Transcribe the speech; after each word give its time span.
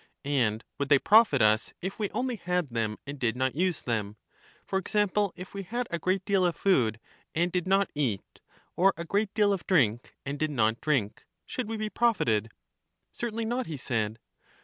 And 0.25 0.63
would 0.79 0.89
they 0.89 0.97
profit 0.97 1.43
us, 1.43 1.75
if 1.79 1.99
we 1.99 2.09
only 2.09 2.35
had 2.37 2.69
them 2.71 2.97
and 3.05 3.19
did 3.19 3.35
not 3.35 3.53
use 3.53 3.83
them? 3.83 4.17
For 4.65 4.79
example, 4.79 5.31
if 5.35 5.53
we 5.53 5.61
had 5.61 5.85
a 5.91 5.99
great 5.99 6.25
deal 6.25 6.43
of 6.43 6.55
food 6.55 6.99
and 7.35 7.51
did 7.51 7.67
not 7.67 7.91
eat, 7.93 8.41
or 8.75 8.95
a 8.97 9.05
great 9.05 9.31
deal 9.35 9.53
of 9.53 9.67
drink 9.67 10.15
and 10.25 10.39
did 10.39 10.49
not 10.49 10.81
drink, 10.81 11.27
should 11.45 11.69
we 11.69 11.77
be 11.77 11.91
profited? 11.91 12.49
Certainly 13.11 13.45
not, 13.45 13.67
he 13.67 13.77
said. 13.77 14.17